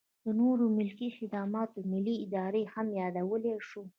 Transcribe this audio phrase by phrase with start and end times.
[0.25, 3.81] د نورو ملکي خدماتو ملي ادارې هم یادولی شو.